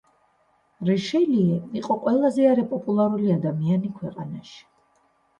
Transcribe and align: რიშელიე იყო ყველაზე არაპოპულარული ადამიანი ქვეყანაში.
რიშელიე 0.87 1.57
იყო 1.79 1.97
ყველაზე 2.05 2.47
არაპოპულარული 2.53 3.29
ადამიანი 3.35 3.91
ქვეყანაში. 3.99 4.57